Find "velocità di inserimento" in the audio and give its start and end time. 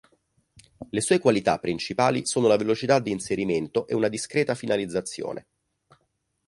2.57-3.85